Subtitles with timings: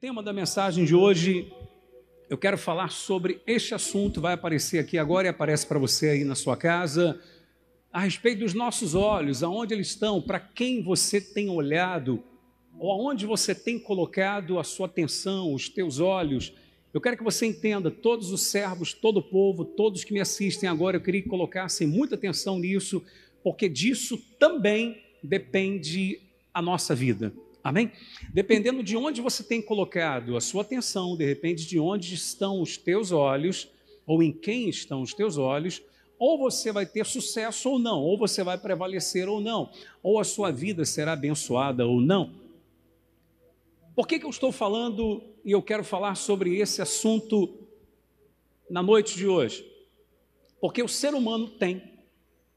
[0.00, 1.52] tema da mensagem de hoje,
[2.30, 6.24] eu quero falar sobre este assunto, vai aparecer aqui agora e aparece para você aí
[6.24, 7.20] na sua casa,
[7.92, 12.24] a respeito dos nossos olhos, aonde eles estão, para quem você tem olhado,
[12.78, 16.54] ou aonde você tem colocado a sua atenção, os teus olhos.
[16.94, 20.66] Eu quero que você entenda, todos os servos, todo o povo, todos que me assistem
[20.66, 23.04] agora, eu queria que colocassem muita atenção nisso,
[23.44, 26.18] porque disso também depende
[26.54, 27.34] a nossa vida.
[27.62, 27.92] Amém?
[28.32, 32.76] Dependendo de onde você tem colocado a sua atenção, de repente de onde estão os
[32.76, 33.68] teus olhos,
[34.06, 35.82] ou em quem estão os teus olhos,
[36.18, 39.70] ou você vai ter sucesso ou não, ou você vai prevalecer ou não,
[40.02, 42.34] ou a sua vida será abençoada ou não.
[43.94, 47.58] Por que, que eu estou falando e eu quero falar sobre esse assunto
[48.68, 49.66] na noite de hoje?
[50.60, 51.82] Porque o ser humano tem,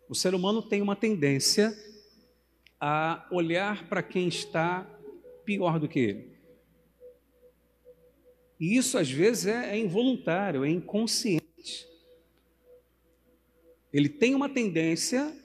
[0.10, 1.74] o ser humano tem uma tendência
[2.80, 4.86] a olhar para quem está
[5.46, 6.34] pior do que ele.
[8.60, 11.88] E isso às vezes é, é involuntário, é inconsciente.
[13.92, 15.36] Ele tem uma tendência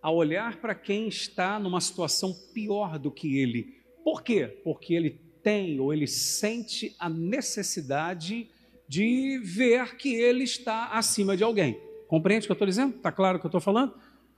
[0.00, 3.82] a olhar para quem está numa situação pior do que ele.
[4.04, 4.46] Por quê?
[4.64, 8.48] Porque ele tem ou ele sente a necessidade
[8.88, 11.78] de ver que ele está acima de alguém.
[12.06, 12.96] Compreende o que eu estou dizendo?
[12.96, 13.92] Está claro o que eu estou falando?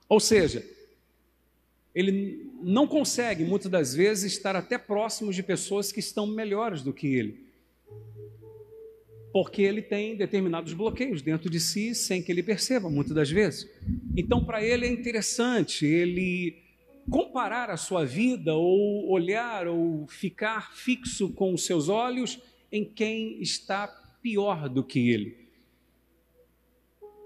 [0.09, 0.65] Ou seja,
[1.93, 6.93] ele não consegue, muitas das vezes, estar até próximo de pessoas que estão melhores do
[6.93, 7.45] que ele.
[9.33, 13.69] Porque ele tem determinados bloqueios dentro de si sem que ele perceba, muitas das vezes.
[14.15, 16.61] Então, para ele é interessante ele
[17.09, 22.39] comparar a sua vida, ou olhar, ou ficar fixo com os seus olhos
[22.71, 23.87] em quem está
[24.21, 25.49] pior do que ele.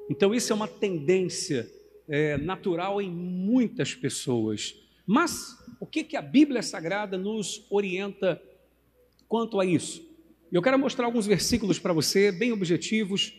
[0.10, 1.70] Então, isso é uma tendência
[2.08, 4.76] é, natural em muitas pessoas.
[5.06, 8.42] Mas o que, que a Bíblia Sagrada nos orienta
[9.28, 10.04] quanto a isso?
[10.52, 13.34] Eu quero mostrar alguns versículos para você, bem objetivos,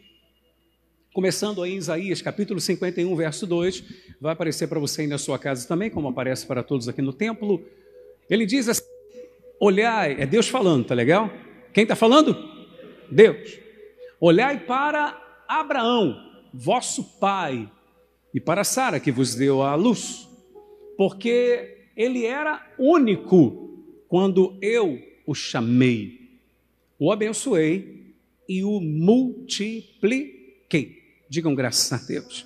[1.12, 3.84] começando aí em Isaías, capítulo 51, verso 2,
[4.20, 7.12] vai aparecer para você aí na sua casa também, como aparece para todos aqui no
[7.12, 7.64] templo.
[8.28, 8.82] Ele diz assim:
[9.58, 11.32] Olhai, é Deus falando, tá legal?
[11.72, 12.36] Quem está falando?
[13.10, 13.58] Deus.
[14.20, 16.16] Olhai para Abraão,
[16.52, 17.70] vosso pai,
[18.36, 20.28] e para Sara, que vos deu a luz,
[20.94, 26.38] porque ele era único quando eu o chamei,
[26.98, 28.14] o abençoei
[28.46, 31.02] e o multipliquei.
[31.30, 32.44] Digam graças a Deus.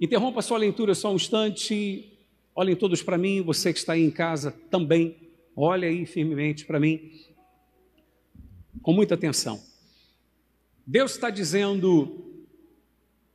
[0.00, 2.16] Interrompa a sua leitura só um instante.
[2.54, 5.16] Olhem todos para mim, você que está aí em casa também.
[5.56, 7.10] Olhe aí firmemente para mim,
[8.82, 9.60] com muita atenção.
[10.86, 12.35] Deus está dizendo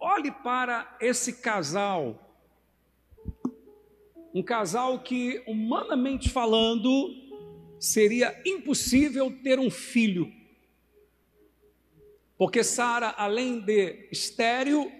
[0.03, 2.35] Olhe para esse casal.
[4.34, 7.13] Um casal que, humanamente falando,
[7.79, 10.34] seria impossível ter um filho.
[12.35, 14.91] Porque Sara, além de estéril,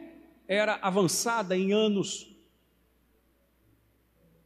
[0.48, 2.36] era avançada em anos.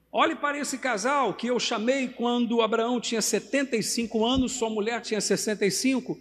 [0.09, 5.19] Olhe para esse casal que eu chamei quando Abraão tinha 75 anos, sua mulher tinha
[5.19, 6.17] 65.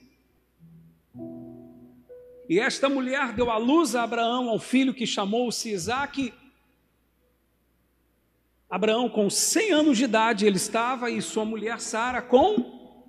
[2.49, 6.33] E esta mulher deu à luz a Abraão, ao filho que chamou-se Isaque.
[8.69, 13.01] Abraão, com 100 anos de idade, ele estava, e sua mulher Sara, com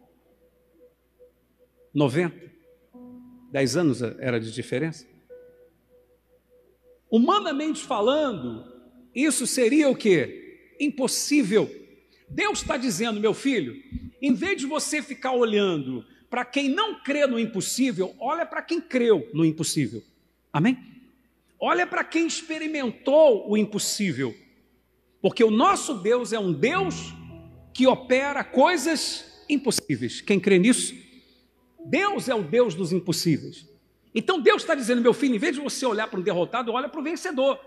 [1.94, 2.46] 90.
[3.52, 5.08] 10 anos era de diferença.
[7.10, 8.66] Humanamente falando,
[9.14, 10.76] isso seria o que?
[10.80, 11.70] Impossível.
[12.30, 13.82] Deus está dizendo, meu filho,
[14.22, 18.82] em vez de você ficar olhando para quem não crê no impossível, olha para quem
[18.82, 20.04] creu no impossível.
[20.52, 20.78] Amém?
[21.60, 24.36] Olha para quem experimentou o impossível.
[25.22, 27.14] Porque o nosso Deus é um Deus
[27.74, 30.22] que opera coisas impossíveis.
[30.22, 30.96] Quem crê nisso?
[31.86, 33.68] Deus é o Deus dos impossíveis.
[34.14, 36.88] Então Deus está dizendo, meu filho, em vez de você olhar para um derrotado, olha
[36.88, 37.60] para o vencedor.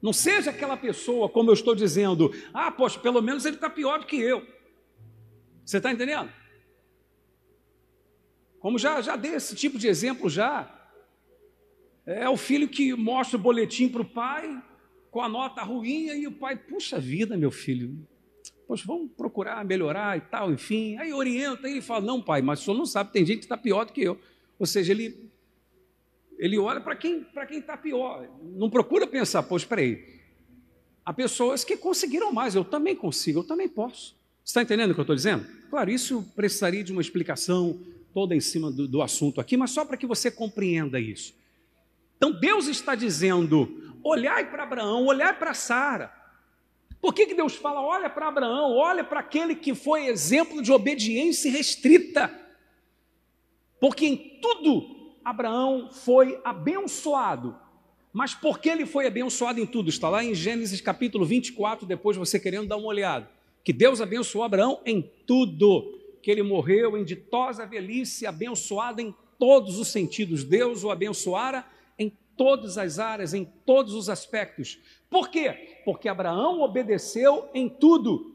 [0.00, 3.98] Não seja aquela pessoa, como eu estou dizendo, ah, poxa, pelo menos ele está pior
[3.98, 4.46] do que eu.
[5.64, 6.30] Você está entendendo?
[8.60, 10.74] Como já, já dei esse tipo de exemplo já.
[12.04, 14.62] É o filho que mostra o boletim para o pai
[15.10, 18.06] com a nota ruim, e o pai, puxa vida, meu filho,
[18.66, 20.96] poxa, vamos procurar melhorar e tal, enfim.
[20.98, 23.56] Aí orienta, ele fala, não, pai, mas o senhor não sabe, tem gente que está
[23.56, 24.18] pior do que eu.
[24.58, 25.30] Ou seja, ele,
[26.38, 30.20] ele olha para quem está quem tá pior, não procura pensar, poxa, espera aí,
[31.04, 34.16] há pessoas que conseguiram mais, eu também consigo, eu também posso.
[34.44, 35.46] Está entendendo o que eu estou dizendo?
[35.68, 37.78] Claro, isso precisaria de uma explicação
[38.12, 41.34] toda em cima do, do assunto aqui, mas só para que você compreenda isso.
[42.16, 46.12] Então Deus está dizendo: olhai para Abraão, olhai para Sara.
[47.00, 50.72] Por que, que Deus fala, olha para Abraão, olha para aquele que foi exemplo de
[50.72, 52.28] obediência restrita?
[53.80, 57.56] Porque em tudo Abraão foi abençoado.
[58.12, 59.90] Mas por que ele foi abençoado em tudo?
[59.90, 63.30] Está lá em Gênesis capítulo 24, depois você querendo dar uma olhada.
[63.62, 65.97] Que Deus abençoou Abraão em tudo.
[66.22, 70.44] Que ele morreu em ditosa velhice, abençoado em todos os sentidos.
[70.44, 71.64] Deus o abençoara
[71.98, 74.78] em todas as áreas, em todos os aspectos.
[75.10, 75.80] Por quê?
[75.84, 78.34] Porque Abraão obedeceu em tudo.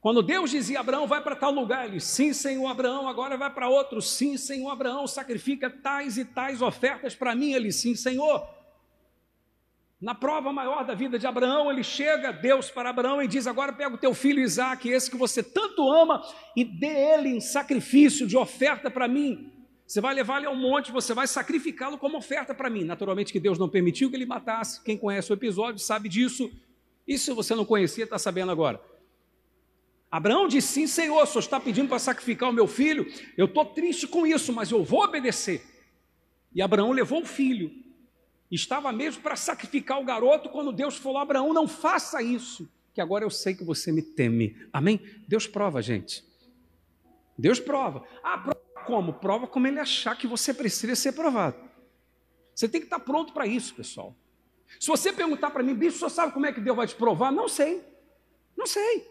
[0.00, 3.68] Quando Deus dizia Abraão, vai para tal lugar, ele, sim, Senhor Abraão, agora vai para
[3.68, 8.57] outro, sim, Senhor Abraão, sacrifica tais e tais ofertas para mim, ele, sim, Senhor.
[10.00, 13.72] Na prova maior da vida de Abraão, ele chega, Deus para Abraão e diz: Agora
[13.72, 16.22] pega o teu filho Isaque, esse que você tanto ama,
[16.54, 19.52] e dê ele em sacrifício de oferta para mim.
[19.84, 22.84] Você vai levar ele ao monte, você vai sacrificá-lo como oferta para mim.
[22.84, 24.84] Naturalmente que Deus não permitiu que ele matasse.
[24.84, 26.48] Quem conhece o episódio sabe disso.
[27.06, 28.80] E se você não conhecia, está sabendo agora.
[30.08, 33.04] Abraão disse: Sim, Senhor, o senhor está pedindo para sacrificar o meu filho.
[33.36, 35.60] Eu estou triste com isso, mas eu vou obedecer.
[36.54, 37.87] E Abraão levou o filho.
[38.50, 43.24] Estava mesmo para sacrificar o garoto quando Deus falou: Abraão, não faça isso, que agora
[43.24, 44.56] eu sei que você me teme.
[44.72, 45.00] Amém?
[45.26, 46.24] Deus prova, gente.
[47.36, 48.04] Deus prova.
[48.22, 49.12] Ah, prova como?
[49.14, 51.56] Prova como ele achar que você precisa ser provado.
[52.54, 54.16] Você tem que estar pronto para isso, pessoal.
[54.80, 57.30] Se você perguntar para mim, bicho, você sabe como é que Deus vai te provar?
[57.30, 57.82] Não sei.
[58.56, 59.06] Não sei.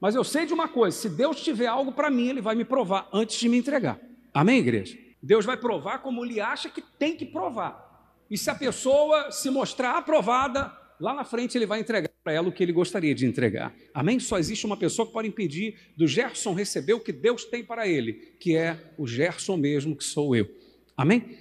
[0.00, 2.64] Mas eu sei de uma coisa: se Deus tiver algo para mim, Ele vai me
[2.64, 4.00] provar antes de me entregar.
[4.34, 4.98] Amém, igreja?
[5.22, 7.91] Deus vai provar como Ele acha que tem que provar.
[8.32, 12.48] E se a pessoa se mostrar aprovada, lá na frente Ele vai entregar para ela
[12.48, 13.74] o que Ele gostaria de entregar.
[13.92, 14.18] Amém?
[14.18, 17.86] Só existe uma pessoa que pode impedir do Gerson receber o que Deus tem para
[17.86, 20.48] ele, que é o Gerson mesmo, que sou eu.
[20.96, 21.36] Amém?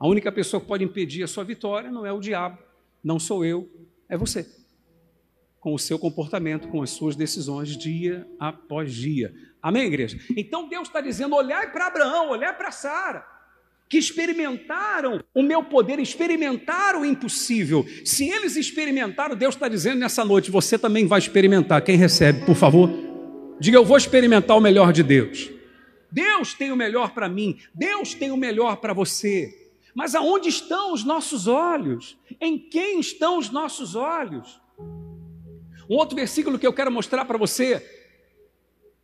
[0.00, 2.56] A única pessoa que pode impedir a sua vitória não é o diabo,
[3.04, 3.70] não sou eu,
[4.08, 4.46] é você
[5.60, 9.34] com o seu comportamento, com as suas decisões dia após dia.
[9.60, 10.18] Amém, igreja?
[10.34, 13.26] Então Deus está dizendo: olhai para Abraão, olhai para Sara,
[13.88, 17.86] que experimentaram o meu poder, experimentaram o impossível.
[18.04, 21.82] Se eles experimentaram, Deus está dizendo nessa noite: você também vai experimentar.
[21.82, 22.90] Quem recebe, por favor?
[23.58, 25.50] Diga: eu vou experimentar o melhor de Deus.
[26.10, 29.54] Deus tem o melhor para mim, Deus tem o melhor para você.
[29.94, 32.16] Mas aonde estão os nossos olhos?
[32.40, 34.60] Em quem estão os nossos olhos?
[35.90, 37.84] Um outro versículo que eu quero mostrar para você,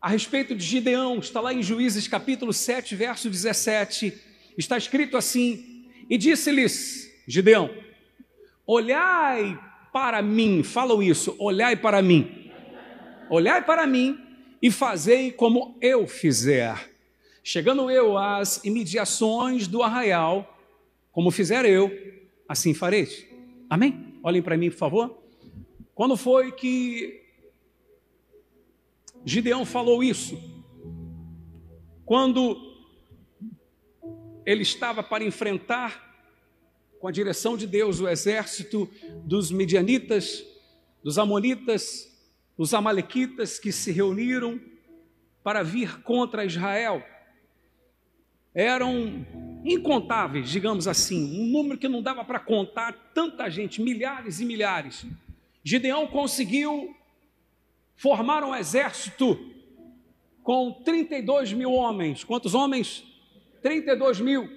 [0.01, 4.15] a respeito de Gideão, está lá em Juízes capítulo 7, verso 17.
[4.57, 7.71] Está escrito assim: E disse-lhes, Gideão,
[8.67, 9.59] olhai
[9.93, 12.51] para mim, falam isso, olhai para mim,
[13.31, 14.19] olhai para mim
[14.61, 16.91] e fazei como eu fizer.
[17.43, 20.59] Chegando eu às imediações do arraial,
[21.13, 21.91] como fizer eu,
[22.49, 23.27] assim fareis.
[23.69, 24.15] Amém?
[24.23, 25.19] Olhem para mim, por favor.
[25.95, 27.23] Quando foi que
[29.25, 30.39] Gideão falou isso?
[32.05, 32.74] Quando
[34.47, 36.15] ele estava para enfrentar
[37.01, 38.91] com a direção de Deus o exército
[39.25, 40.45] dos midianitas,
[41.03, 42.11] dos amonitas,
[42.57, 44.61] dos amalequitas que se reuniram
[45.43, 47.05] para vir contra Israel.
[48.55, 49.27] Eram
[49.65, 55.05] incontáveis, digamos assim, um número que não dava para contar, tanta gente, milhares e milhares.
[55.63, 56.95] Gideão conseguiu
[57.97, 59.39] formar um exército
[60.43, 62.23] com 32 mil homens.
[62.23, 63.05] Quantos homens?
[63.65, 64.51] 32 mil.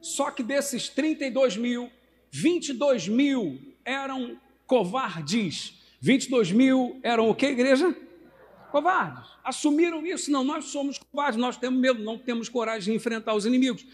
[0.00, 1.88] Só que desses 32 mil,
[2.32, 5.80] 22 mil eram covardes.
[6.00, 7.94] 22 mil eram o que, igreja?
[8.72, 9.30] Covardes.
[9.44, 10.32] Assumiram isso.
[10.32, 13.86] Não, nós somos covardes, nós temos medo, não temos coragem de enfrentar os inimigos.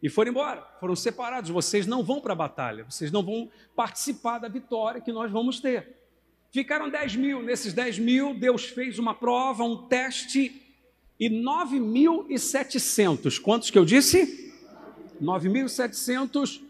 [0.00, 1.50] E foram embora, foram separados.
[1.50, 5.58] Vocês não vão para a batalha, vocês não vão participar da vitória que nós vamos
[5.58, 5.96] ter.
[6.52, 7.42] Ficaram 10 mil.
[7.42, 10.67] Nesses 10 mil, Deus fez uma prova, um teste,
[11.18, 13.40] e 9.700.
[13.40, 14.54] Quantos que eu disse?
[15.20, 16.60] 9.700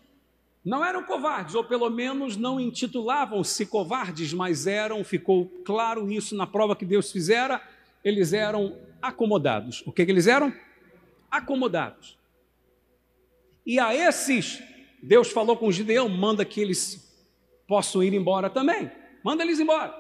[0.64, 6.46] não eram covardes, ou pelo menos não intitulavam-se covardes, mas eram, ficou claro isso na
[6.46, 7.62] prova que Deus fizera,
[8.04, 9.82] eles eram acomodados.
[9.86, 10.52] O que, que eles eram?
[11.30, 12.18] Acomodados.
[13.64, 14.62] E a esses,
[15.02, 17.06] Deus falou com Gideão: manda que eles
[17.66, 18.90] possam ir embora também.
[19.22, 19.94] Manda eles embora.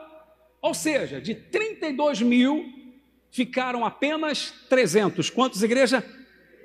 [0.60, 2.77] Ou seja, de 32 mil,
[3.30, 5.30] ficaram apenas 300.
[5.30, 6.04] Quantos, igreja?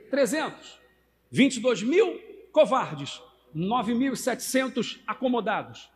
[0.09, 0.79] 300.
[1.31, 2.19] 22 mil
[2.51, 3.19] covardes,
[3.55, 5.89] 9.700 acomodados.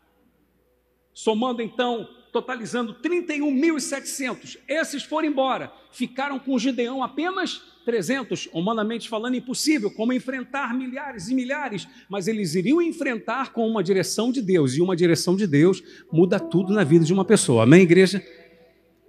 [1.14, 4.58] Somando então totalizando 31.700.
[4.68, 11.34] Esses foram embora, ficaram com Gideão apenas 300, humanamente falando, impossível, como enfrentar milhares e
[11.34, 15.82] milhares, mas eles iriam enfrentar com uma direção de Deus, e uma direção de Deus
[16.12, 17.64] muda tudo na vida de uma pessoa.
[17.64, 18.22] Amém, igreja?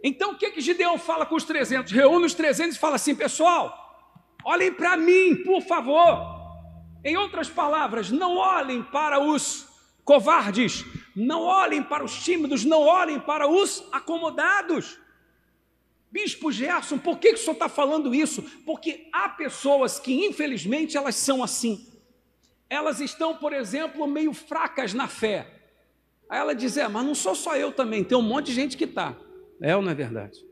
[0.09, 1.93] Então o que, que Gideão fala com os 300?
[1.93, 6.39] Reúne os 300 e fala assim: pessoal, olhem para mim, por favor.
[7.05, 9.69] Em outras palavras, não olhem para os
[10.05, 10.83] covardes,
[11.15, 14.99] não olhem para os tímidos, não olhem para os acomodados.
[16.11, 18.41] Bispo Gerson, por que, que o senhor está falando isso?
[18.65, 21.87] Porque há pessoas que, infelizmente, elas são assim.
[22.71, 25.55] Elas estão, por exemplo, meio fracas na fé.
[26.31, 28.75] Aí ela diz: É, mas não sou só eu também, tem um monte de gente
[28.75, 29.15] que está.
[29.61, 30.47] É ou não é verdade?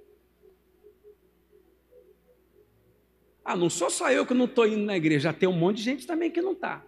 [3.44, 5.84] Ah, não sou só eu que não estou indo na igreja, tem um monte de
[5.84, 6.84] gente também que não está.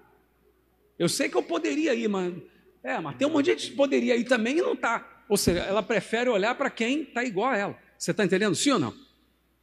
[0.98, 2.34] Eu sei que eu poderia ir, mas
[2.82, 5.24] é, mas tem um monte de gente que poderia ir também e não está.
[5.28, 7.78] Ou seja, ela prefere olhar para quem está igual a ela.
[7.96, 8.54] Você está entendendo?
[8.54, 8.94] Sim ou não?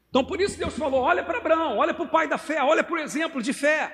[0.09, 2.83] Então por isso Deus falou: olha para Abraão, olha para o pai da fé, olha
[2.83, 3.93] para o exemplo de fé.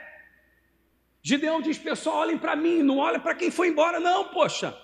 [1.23, 4.77] Gideão diz: pessoal, olhem para mim, não olha para quem foi embora, não, poxa.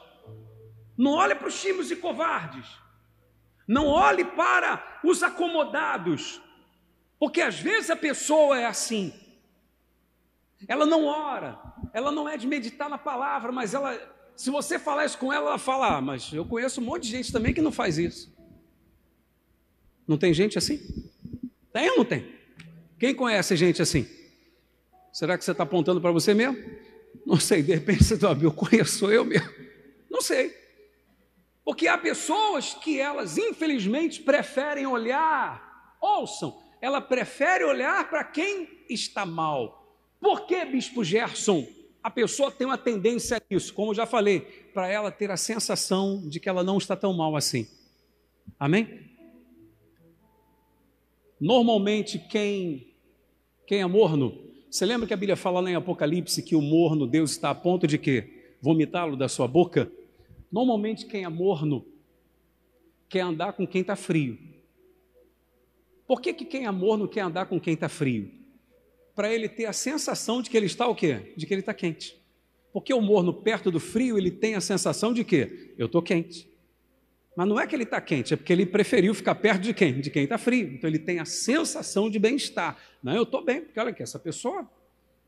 [0.97, 2.67] Não olha para os tímidos e covardes.
[3.67, 6.41] Não olhe para os acomodados.
[7.19, 9.13] Porque às vezes a pessoa é assim.
[10.67, 11.59] Ela não ora,
[11.93, 13.99] ela não é de meditar na palavra, mas ela
[14.37, 17.09] se você falar isso com ela, ela fala: ah, mas eu conheço um monte de
[17.09, 18.31] gente também que não faz isso.
[20.07, 20.79] Não tem gente assim?
[21.73, 22.33] Tem ou não tem?
[22.99, 24.07] Quem conhece gente assim?
[25.11, 26.57] Será que você está apontando para você mesmo?
[27.25, 29.49] Não sei, de repente você está, eu conheço eu mesmo.
[30.09, 30.55] Não sei.
[31.67, 39.25] Porque há pessoas que elas, infelizmente, preferem olhar, ouçam, ela prefere olhar para quem está
[39.25, 39.85] mal.
[40.17, 41.67] Por que, Bispo Gerson?
[42.01, 44.39] a pessoa tem uma tendência a isso, como eu já falei,
[44.73, 47.67] para ela ter a sensação de que ela não está tão mal assim.
[48.57, 49.01] Amém?
[51.37, 52.93] Normalmente, quem,
[53.67, 54.39] quem é morno,
[54.71, 57.55] você lembra que a Bíblia fala lá em Apocalipse que o morno, Deus está a
[57.55, 58.55] ponto de quê?
[58.61, 59.91] Vomitá-lo da sua boca?
[60.51, 61.85] Normalmente, quem é morno
[63.09, 64.37] quer andar com quem está frio.
[66.05, 68.37] Por que, que quem é morno quer andar com quem está frio?
[69.17, 71.33] para ele ter a sensação de que ele está o quê?
[71.35, 72.15] De que ele está quente.
[72.71, 76.47] Porque o morno perto do frio, ele tem a sensação de que eu estou quente.
[77.35, 79.99] Mas não é que ele está quente, é porque ele preferiu ficar perto de quem?
[79.99, 80.71] De quem está frio.
[80.71, 82.77] Então ele tem a sensação de bem-estar.
[83.01, 84.69] Não, eu estou bem, porque olha aqui, essa pessoa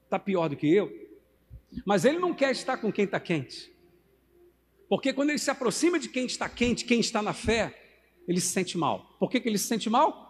[0.04, 0.92] está pior do que eu.
[1.84, 3.74] Mas ele não quer estar com quem está quente.
[4.90, 7.80] Porque quando ele se aproxima de quem está quente, quem está na fé,
[8.28, 9.16] ele se sente mal.
[9.20, 10.28] Por que, que ele se sente mal?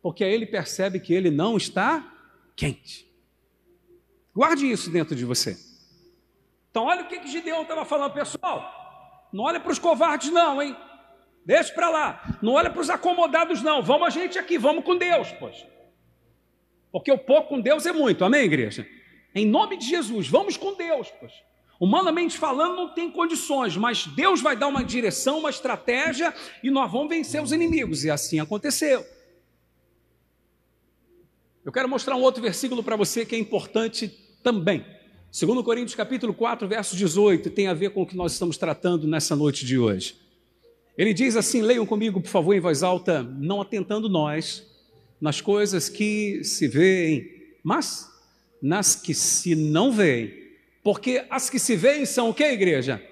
[0.00, 2.16] Porque aí ele percebe que ele não está
[2.54, 3.04] quente.
[4.32, 5.58] Guarde isso dentro de você.
[6.70, 9.28] Então, olha o que, que Gideão estava falando, pessoal.
[9.32, 10.76] Não olha para os covardes, não, hein?
[11.44, 12.38] Deixa para lá.
[12.42, 13.82] Não olha para os acomodados, não.
[13.82, 15.66] Vamos a gente aqui, vamos com Deus, poxa.
[16.92, 18.86] Porque o pouco com Deus é muito, amém, igreja?
[19.34, 21.42] Em nome de Jesus, vamos com Deus, poxa.
[21.78, 26.90] Humanamente falando, não tem condições, mas Deus vai dar uma direção, uma estratégia e nós
[26.90, 28.04] vamos vencer os inimigos.
[28.04, 29.04] E assim aconteceu.
[31.64, 34.08] Eu quero mostrar um outro versículo para você que é importante
[34.42, 34.86] também.
[35.30, 39.06] Segundo Coríntios capítulo 4, verso 18, tem a ver com o que nós estamos tratando
[39.06, 40.16] nessa noite de hoje.
[40.96, 44.64] Ele diz assim: leiam comigo, por favor, em voz alta, não atentando nós
[45.20, 47.30] nas coisas que se veem,
[47.62, 48.08] mas
[48.62, 50.45] nas que se não veem.
[50.86, 53.04] Porque as que se veem são o que, igreja?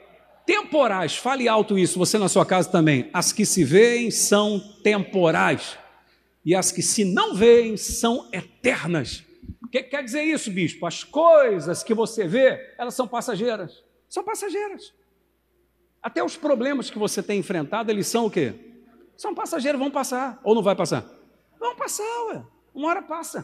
[0.47, 1.17] Temporais.
[1.17, 3.11] Fale alto isso, você na sua casa também.
[3.13, 5.77] As que se veem são temporais
[6.45, 9.25] e as que se não veem são eternas.
[9.61, 10.87] O que quer dizer isso, bispo?
[10.87, 13.83] As coisas que você vê, elas são passageiras.
[14.09, 14.95] São passageiras.
[16.01, 18.55] Até os problemas que você tem enfrentado, eles são o quê?
[19.17, 20.41] São passageiros, vão passar.
[20.45, 21.05] Ou não vai passar?
[21.59, 22.45] Vão passar, ué.
[22.73, 23.41] Uma hora passa.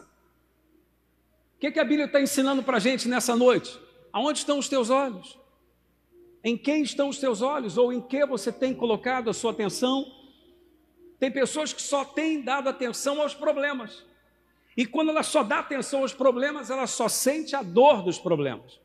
[1.57, 3.90] O que, que a Bíblia está ensinando para a gente nessa noite?
[4.11, 5.39] Aonde estão os teus olhos?
[6.43, 7.77] Em quem estão os teus olhos?
[7.77, 10.05] Ou em que você tem colocado a sua atenção?
[11.19, 14.03] Tem pessoas que só têm dado atenção aos problemas.
[14.75, 18.79] E quando ela só dá atenção aos problemas, ela só sente a dor dos problemas.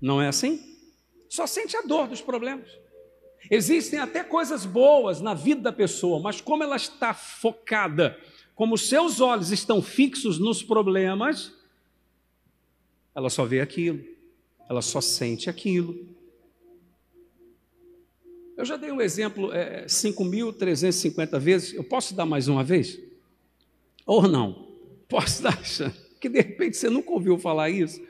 [0.00, 0.76] Não é assim?
[1.28, 2.68] Só sente a dor dos problemas.
[3.50, 8.18] Existem até coisas boas na vida da pessoa, mas como ela está focada,
[8.54, 11.52] como seus olhos estão fixos nos problemas,
[13.14, 14.04] ela só vê aquilo,
[14.72, 15.94] ela só sente aquilo.
[18.56, 21.74] Eu já dei um exemplo é, 5.350 vezes.
[21.74, 22.98] Eu posso dar mais uma vez?
[24.06, 24.72] Ou não?
[25.08, 25.60] Posso dar?
[26.18, 28.00] Que de repente você nunca ouviu falar isso.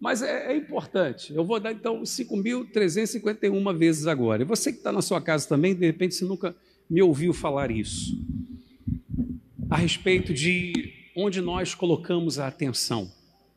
[0.00, 1.32] Mas é, é, importante.
[1.32, 4.42] Eu vou dar então 5.351 vezes agora.
[4.42, 6.54] E você que está na sua casa também, de repente você nunca
[6.90, 8.18] me ouviu falar isso.
[9.70, 13.10] A respeito de onde nós colocamos a atenção.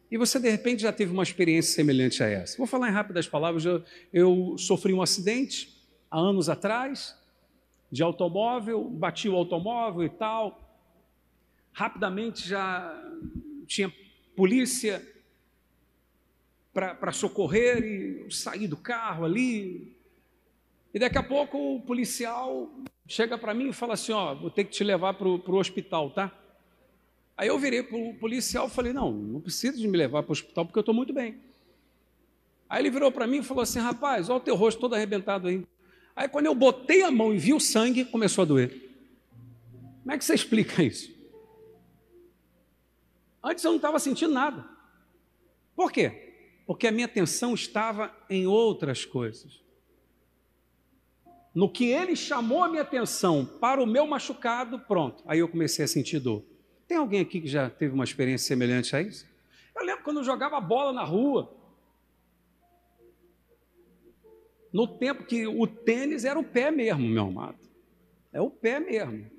[0.09, 2.57] E você, de repente, já teve uma experiência semelhante a essa.
[2.57, 3.65] Vou falar em rápidas palavras.
[3.65, 3.83] Eu,
[4.13, 5.77] eu sofri um acidente
[6.09, 7.17] há anos atrás,
[7.91, 10.61] de automóvel, bati o automóvel e tal.
[11.73, 13.03] Rapidamente já
[13.65, 13.93] tinha
[14.35, 15.05] polícia
[16.73, 19.97] para socorrer e eu saí do carro ali.
[20.93, 22.71] E daqui a pouco o policial
[23.05, 26.11] chega para mim e fala assim: Ó, vou ter que te levar para o hospital,
[26.11, 26.31] tá?
[27.37, 30.31] Aí eu virei para o policial e falei: Não, não precisa de me levar para
[30.31, 31.37] o hospital porque eu estou muito bem.
[32.67, 35.47] Aí ele virou para mim e falou assim: Rapaz, olha o teu rosto todo arrebentado
[35.47, 35.65] aí.
[36.15, 38.87] Aí quando eu botei a mão e vi o sangue, começou a doer.
[40.01, 41.15] Como é que você explica isso?
[43.43, 44.65] Antes eu não estava sentindo nada.
[45.75, 46.33] Por quê?
[46.65, 49.61] Porque a minha atenção estava em outras coisas.
[51.53, 55.23] No que ele chamou a minha atenção para o meu machucado, pronto.
[55.27, 56.43] Aí eu comecei a sentir dor.
[56.87, 59.27] Tem alguém aqui que já teve uma experiência semelhante a isso?
[59.75, 61.53] Eu lembro quando eu jogava bola na rua,
[64.71, 67.59] no tempo que o tênis era o pé mesmo, meu amado.
[68.31, 69.29] É o pé mesmo.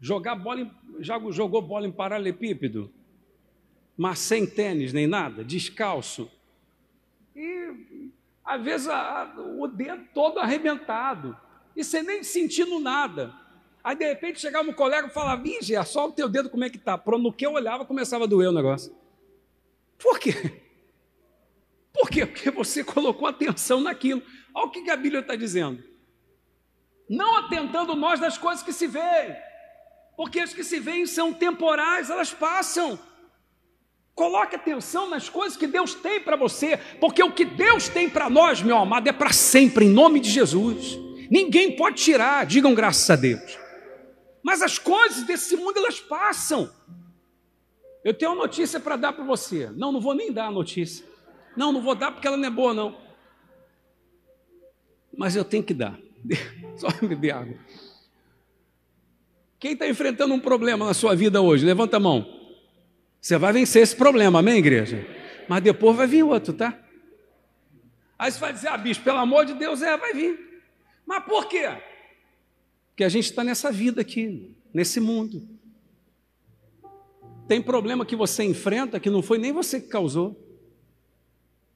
[0.00, 0.70] Jogar bola, em,
[1.00, 2.92] jogou bola em paralelepípedo,
[3.96, 6.30] mas sem tênis nem nada, descalço.
[7.34, 8.02] E
[8.44, 11.36] às vezes a, a, o dedo todo arrebentado,
[11.74, 13.34] e você nem sentindo nada.
[13.86, 16.68] Aí de repente chegava um colega e falava, Vige, só o teu dedo como é
[16.68, 16.98] que tá?
[16.98, 18.92] Pronto, no que eu olhava começava a doer o negócio.
[19.96, 20.60] Por quê?
[21.94, 22.26] Por quê?
[22.26, 24.20] Porque você colocou atenção naquilo.
[24.52, 25.84] Olha o que a Bíblia está dizendo.
[27.08, 29.36] Não atentando nós das coisas que se veem,
[30.16, 32.98] porque as que se veem são temporais, elas passam.
[34.16, 38.28] Coloque atenção nas coisas que Deus tem para você, porque o que Deus tem para
[38.28, 40.98] nós, meu amado, é para sempre, em nome de Jesus.
[41.30, 43.65] Ninguém pode tirar, digam graças a Deus.
[44.46, 46.72] Mas as coisas desse mundo, elas passam.
[48.04, 49.68] Eu tenho uma notícia para dar para você.
[49.74, 51.04] Não, não vou nem dar a notícia.
[51.56, 52.96] Não, não vou dar porque ela não é boa, não.
[55.18, 55.98] Mas eu tenho que dar.
[56.78, 57.58] Só beber água.
[59.58, 61.66] Quem está enfrentando um problema na sua vida hoje?
[61.66, 62.24] Levanta a mão.
[63.20, 65.04] Você vai vencer esse problema, amém, igreja?
[65.48, 66.78] Mas depois vai vir outro, tá?
[68.16, 70.62] Aí você vai dizer, ah, bicho, pelo amor de Deus, é, vai vir.
[71.04, 71.68] Mas por quê?
[72.96, 75.46] Porque a gente está nessa vida aqui, nesse mundo.
[77.46, 80.34] Tem problema que você enfrenta que não foi nem você que causou.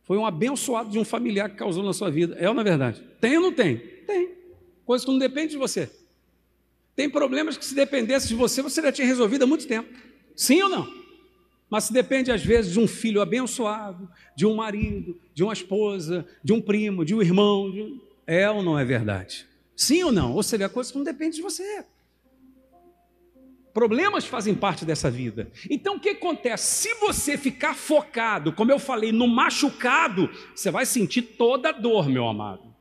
[0.04, 2.34] Foi um abençoado de um familiar que causou na sua vida.
[2.38, 3.04] É ou não é verdade?
[3.20, 3.76] Tem ou não tem?
[3.76, 4.30] Tem.
[4.86, 5.90] Coisa que não depende de você.
[6.96, 9.90] Tem problemas que se dependesse de você, você já tinha resolvido há muito tempo.
[10.34, 10.90] Sim ou não?
[11.68, 16.26] Mas se depende, às vezes, de um filho abençoado, de um marido, de uma esposa,
[16.42, 17.70] de um primo, de um irmão.
[17.70, 18.00] De...
[18.26, 19.49] É ou não é verdade?
[19.80, 20.34] Sim ou não?
[20.34, 21.86] Ou seja, a coisa não depende de você.
[23.72, 25.50] Problemas fazem parte dessa vida.
[25.70, 26.82] Então o que acontece?
[26.82, 32.10] Se você ficar focado, como eu falei, no machucado, você vai sentir toda a dor,
[32.10, 32.74] meu amado.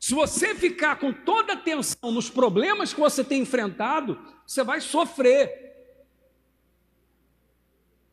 [0.00, 4.80] Se você ficar com toda a atenção nos problemas que você tem enfrentado, você vai
[4.80, 5.76] sofrer.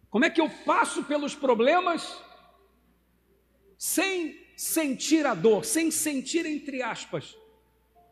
[0.10, 2.22] Como é que eu passo pelos problemas
[3.78, 7.36] sem sentir a dor, sem sentir entre aspas,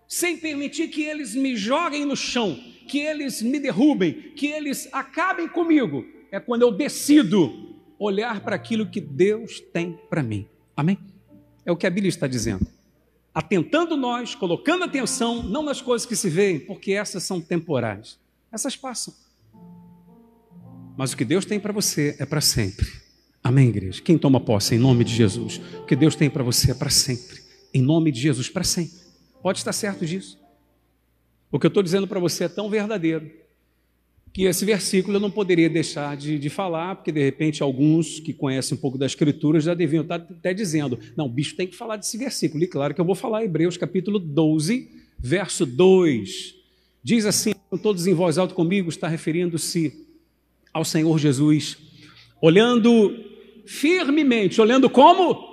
[0.08, 5.48] sem permitir que eles me joguem no chão, que eles me derrubem, que eles acabem
[5.48, 10.48] comigo, é quando eu decido olhar para aquilo que Deus tem para mim.
[10.76, 10.98] Amém?
[11.64, 12.66] É o que a Bíblia está dizendo.
[13.32, 18.18] Atentando nós, colocando atenção, não nas coisas que se veem, porque essas são temporais.
[18.52, 19.14] Essas passam.
[20.98, 22.88] Mas o que Deus tem para você é para sempre.
[23.44, 24.02] Amém, igreja?
[24.02, 25.62] Quem toma posse em nome de Jesus?
[25.82, 27.40] O que Deus tem para você é para sempre.
[27.74, 28.98] Em nome de Jesus, para sempre.
[29.42, 30.38] Pode estar certo disso.
[31.52, 33.32] O que eu estou dizendo para você é tão verdadeiro
[34.32, 38.32] que esse versículo eu não poderia deixar de, de, falar, porque de repente alguns que
[38.32, 41.76] conhecem um pouco da Escritura já deviam estar até dizendo: não, o bicho tem que
[41.76, 42.64] falar desse versículo.
[42.64, 46.56] E claro que eu vou falar Hebreus capítulo 12, verso 2.
[47.04, 50.06] Diz assim: todos em voz alta comigo, está referindo-se
[50.72, 51.78] ao Senhor Jesus,
[52.42, 53.16] olhando
[53.66, 55.50] firmemente, olhando como?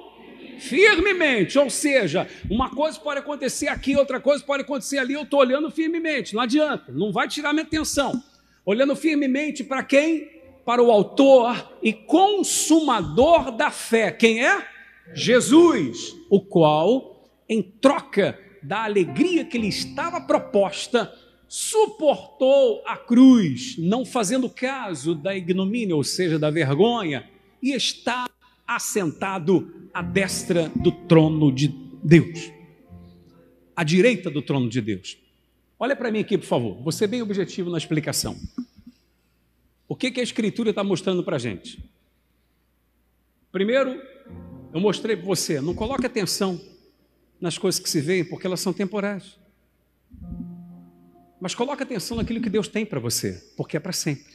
[0.58, 5.40] firmemente, ou seja, uma coisa pode acontecer aqui, outra coisa pode acontecer ali, eu estou
[5.40, 8.12] olhando firmemente, não adianta, não vai tirar minha atenção.
[8.64, 10.28] Olhando firmemente para quem?
[10.64, 14.10] Para o autor e consumador da fé.
[14.10, 14.66] Quem é?
[15.14, 21.12] Jesus, o qual, em troca da alegria que lhe estava proposta,
[21.48, 27.28] suportou a cruz, não fazendo caso da ignomínia, ou seja, da vergonha,
[27.62, 28.28] e está
[28.66, 31.68] assentado à destra do trono de
[32.02, 32.50] Deus,
[33.74, 35.18] à direita do trono de Deus.
[35.78, 38.36] Olha para mim aqui, por favor, você é bem objetivo na explicação.
[39.88, 41.78] O que, que a Escritura está mostrando para a gente?
[43.52, 44.02] Primeiro,
[44.72, 46.60] eu mostrei para você, não coloque atenção
[47.40, 49.38] nas coisas que se veem, porque elas são temporais.
[51.46, 54.34] Mas coloque atenção naquilo que Deus tem para você, porque é para sempre.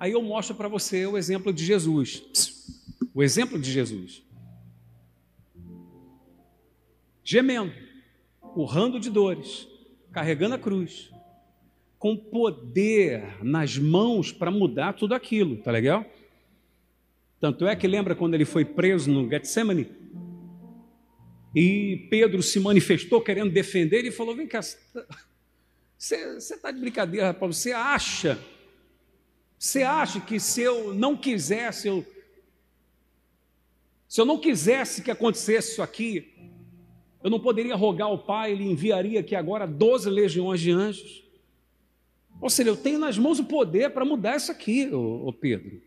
[0.00, 2.64] Aí eu mostro para você o exemplo de Jesus.
[3.12, 4.22] O exemplo de Jesus.
[7.22, 7.74] Gemendo,
[8.56, 9.68] urrando de dores,
[10.12, 11.10] carregando a cruz,
[11.98, 16.06] com poder nas mãos para mudar tudo aquilo, tá legal?
[17.38, 19.90] Tanto é que lembra quando ele foi preso no Getsemane?
[21.54, 24.62] E Pedro se manifestou querendo defender e falou: Vem cá,
[26.06, 28.38] você está de brincadeira, rapaz, você acha
[29.64, 32.04] você acha que se eu não quisesse, eu,
[34.06, 36.34] se eu não quisesse que acontecesse isso aqui,
[37.22, 41.24] eu não poderia rogar ao Pai, Ele enviaria aqui agora 12 legiões de anjos?
[42.42, 45.80] Ou seja, eu tenho nas mãos o poder para mudar isso aqui, ô, ô Pedro.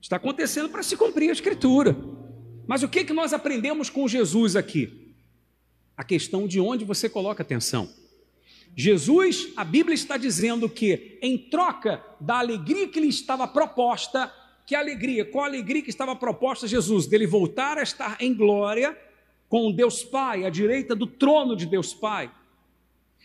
[0.00, 1.94] Está acontecendo para se cumprir a Escritura.
[2.66, 5.14] Mas o que, que nós aprendemos com Jesus aqui?
[5.94, 7.90] A questão de onde você coloca atenção.
[8.80, 14.32] Jesus, a Bíblia está dizendo que, em troca da alegria que lhe estava proposta,
[14.64, 17.08] que alegria, qual alegria que estava proposta a Jesus?
[17.08, 18.96] Dele voltar a estar em glória
[19.48, 22.30] com Deus Pai, à direita do trono de Deus Pai.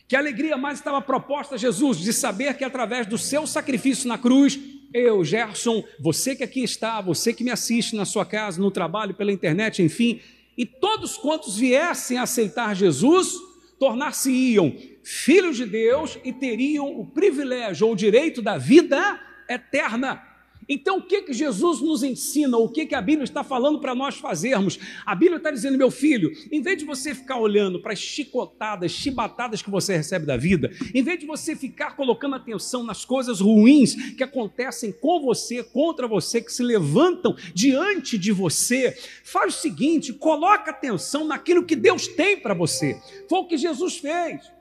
[0.08, 4.18] Que alegria mais estava proposta a Jesus de saber que através do seu sacrifício na
[4.18, 4.60] cruz,
[4.92, 9.14] eu, Gerson, você que aqui está, você que me assiste na sua casa, no trabalho,
[9.14, 10.20] pela internet, enfim,
[10.58, 13.36] e todos quantos viessem a aceitar Jesus,
[13.78, 20.34] tornar-se-iam filhos de Deus e teriam o privilégio ou o direito da vida eterna.
[20.68, 22.58] Então, o que, que Jesus nos ensina?
[22.58, 24.80] O que, que a Bíblia está falando para nós fazermos?
[25.06, 28.92] A Bíblia está dizendo, meu filho, em vez de você ficar olhando para as chicotadas,
[28.92, 33.40] chibatadas que você recebe da vida, em vez de você ficar colocando atenção nas coisas
[33.40, 39.60] ruins que acontecem com você, contra você, que se levantam diante de você, faz o
[39.60, 43.00] seguinte: coloca atenção naquilo que Deus tem para você.
[43.28, 44.53] Foi o que Jesus fez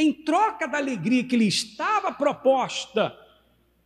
[0.00, 3.14] em troca da alegria que lhe estava proposta,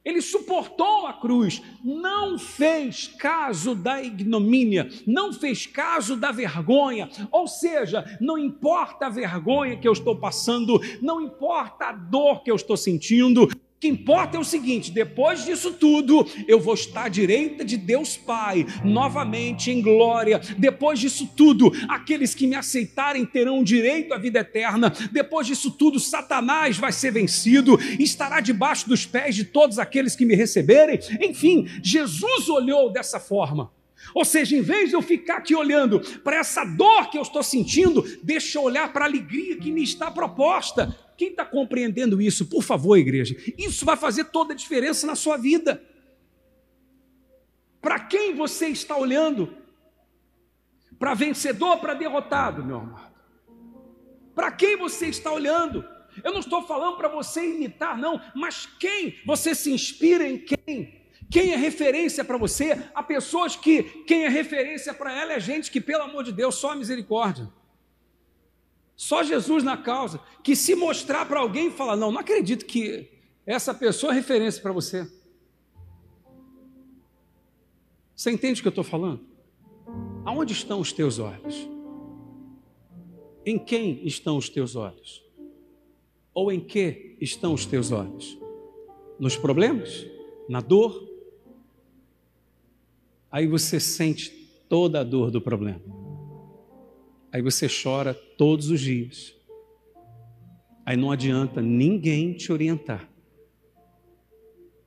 [0.05, 7.49] ele suportou a cruz, não fez caso da ignomínia, não fez caso da vergonha, ou
[7.49, 12.57] seja, não importa a vergonha que eu estou passando, não importa a dor que eu
[12.57, 13.49] estou sentindo,
[13.81, 18.17] que importa é o seguinte: depois disso tudo, eu vou estar à direita de Deus
[18.17, 20.41] Pai, novamente em glória.
[20.57, 24.93] Depois disso tudo, aqueles que me aceitarem terão direito à vida eterna.
[25.13, 30.25] Depois disso tudo, Satanás vai ser vencido, estará debaixo dos pés de todos aqueles que
[30.25, 30.99] me receberem.
[31.21, 33.71] Enfim, Jesus olhou dessa forma.
[34.15, 37.43] Ou seja, em vez de eu ficar aqui olhando para essa dor que eu estou
[37.43, 40.95] sentindo, deixa eu olhar para a alegria que me está proposta.
[41.17, 43.37] Quem está compreendendo isso, por favor, igreja?
[43.57, 45.83] Isso vai fazer toda a diferença na sua vida.
[47.81, 49.57] Para quem você está olhando?
[50.99, 53.15] Para vencedor para derrotado, meu amado?
[54.35, 55.85] Para quem você está olhando?
[56.23, 61.03] Eu não estou falando para você imitar, não, mas quem você se inspira em quem?
[61.31, 62.81] Quem é referência para você?
[62.95, 66.55] Há pessoas que quem é referência para ela é gente que, pelo amor de Deus,
[66.55, 67.51] só misericórdia.
[68.97, 73.11] Só Jesus na causa, que se mostrar para alguém e falar: Não, não acredito que
[73.45, 75.11] essa pessoa é referência para você.
[78.15, 79.21] Você entende o que eu estou falando?
[80.25, 81.69] Aonde estão os teus olhos?
[83.45, 85.23] Em quem estão os teus olhos?
[86.33, 88.39] Ou em que estão os teus olhos?
[89.19, 90.07] Nos problemas?
[90.49, 91.13] Na dor?
[93.31, 94.31] Aí você sente
[94.69, 96.04] toda a dor do problema.
[97.35, 99.35] Aí você chora todos os dias.
[100.87, 103.11] Aí não adianta ninguém te orientar.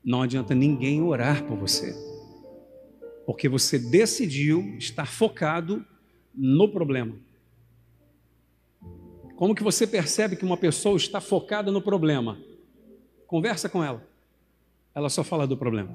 [0.02, 1.94] Não adianta ninguém orar por você.
[3.26, 5.86] Porque você decidiu estar focado
[6.34, 7.18] no problema.
[9.36, 12.40] Como que você percebe que uma pessoa está focada no problema?
[13.26, 14.08] Conversa com ela.
[14.96, 15.94] Ela só fala do problema.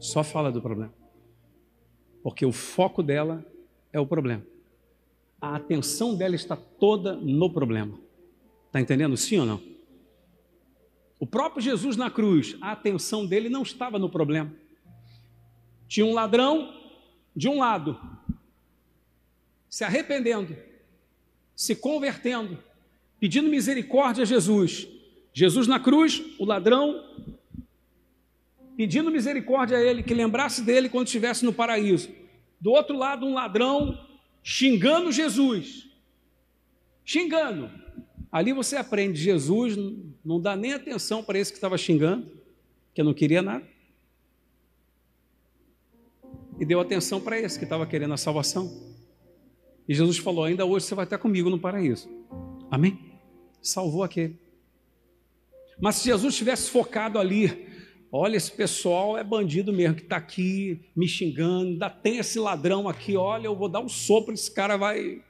[0.00, 0.92] Só fala do problema.
[2.24, 3.46] Porque o foco dela
[3.92, 4.52] é o problema
[5.44, 7.98] a atenção dela está toda no problema.
[8.66, 9.62] Está entendendo sim ou não?
[11.20, 14.52] O próprio Jesus na cruz, a atenção dele não estava no problema.
[15.86, 16.74] Tinha um ladrão
[17.36, 18.00] de um lado,
[19.68, 20.56] se arrependendo,
[21.54, 22.58] se convertendo,
[23.20, 24.88] pedindo misericórdia a Jesus.
[25.32, 27.04] Jesus na cruz, o ladrão
[28.76, 32.08] pedindo misericórdia a ele, que lembrasse dele quando estivesse no paraíso.
[32.60, 33.98] Do outro lado, um ladrão
[34.44, 35.88] xingando Jesus.
[37.04, 37.70] Xingando.
[38.30, 39.76] Ali você aprende, Jesus
[40.24, 42.30] não dá nem atenção para esse que estava xingando,
[42.92, 43.66] que não queria nada.
[46.60, 48.92] E deu atenção para esse que estava querendo a salvação.
[49.88, 52.08] E Jesus falou: Ainda hoje você vai estar comigo no paraíso.
[52.70, 52.98] Amém?
[53.62, 54.38] Salvou aquele.
[55.80, 57.66] Mas se Jesus tivesse focado ali,
[58.16, 62.88] olha, esse pessoal é bandido mesmo, que está aqui me xingando, ainda tem esse ladrão
[62.88, 65.20] aqui, olha, eu vou dar um sopro, esse cara vai,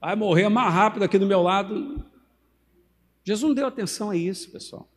[0.00, 2.06] vai morrer mais rápido aqui do meu lado.
[3.24, 4.88] Jesus não deu atenção a isso, pessoal.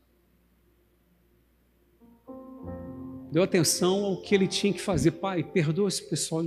[3.32, 5.12] Deu atenção ao que ele tinha que fazer.
[5.14, 6.44] Pai, perdoa esse pessoal.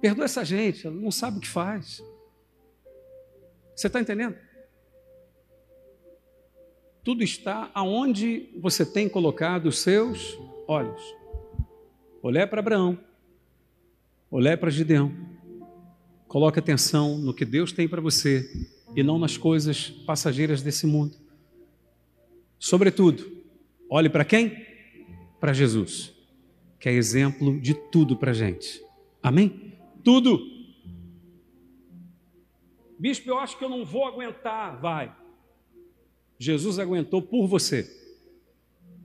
[0.00, 2.02] Perdoa essa gente, ela não sabe o que faz.
[3.76, 4.38] Você está entendendo?
[7.02, 11.00] Tudo está aonde você tem colocado os seus olhos.
[12.22, 12.98] Olhar para Abraão,
[14.30, 15.12] olhar para Gideão.
[16.28, 21.16] Coloque atenção no que Deus tem para você e não nas coisas passageiras desse mundo.
[22.58, 23.24] Sobretudo,
[23.88, 24.66] olhe para quem?
[25.40, 26.12] Para Jesus,
[26.78, 28.84] que é exemplo de tudo para a gente.
[29.22, 29.72] Amém?
[30.04, 30.38] Tudo.
[32.98, 34.78] Bispo, eu acho que eu não vou aguentar.
[34.78, 35.19] Vai.
[36.42, 37.86] Jesus aguentou por você.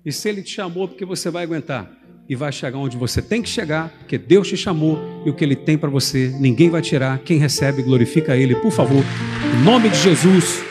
[0.06, 1.92] E se ele te chamou, porque você vai aguentar.
[2.30, 5.44] E vai chegar onde você tem que chegar, porque Deus te chamou e o que
[5.44, 7.20] ele tem para você, ninguém vai tirar.
[7.20, 9.04] Quem recebe, glorifica ele, por favor.
[9.54, 10.64] Em nome de Jesus.